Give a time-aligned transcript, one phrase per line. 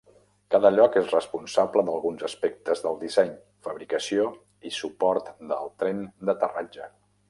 [0.53, 3.31] Cada lloc és responsable d'alguns aspectes del disseny,
[3.69, 4.27] fabricació
[4.71, 6.95] i suport del tren d'aterratge.